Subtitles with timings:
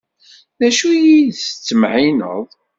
[0.59, 2.45] D acu i d-tettmeɛɛineḍ?